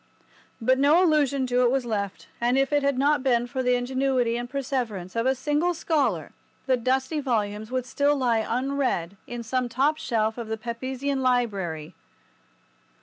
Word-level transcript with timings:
But 0.59 0.79
no 0.79 1.03
allusion 1.03 1.45
to 1.45 1.61
it 1.61 1.69
was 1.69 1.85
left, 1.85 2.27
and 2.41 2.57
if 2.57 2.73
it 2.73 2.81
had 2.81 2.97
not 2.97 3.21
been 3.21 3.45
for 3.45 3.61
the 3.61 3.75
ingenuity 3.75 4.35
and 4.35 4.49
perseverance 4.49 5.15
of 5.15 5.27
a 5.27 5.35
single 5.35 5.75
scholar 5.75 6.31
the 6.65 6.75
dusty 6.75 7.19
volumes 7.19 7.69
would 7.69 7.85
still 7.85 8.15
lie 8.15 8.39
unread 8.39 9.15
in 9.27 9.43
some 9.43 9.69
top 9.69 9.99
shelf 9.99 10.39
of 10.39 10.47
the 10.47 10.57
Pepysian 10.57 11.21
Library. 11.21 11.93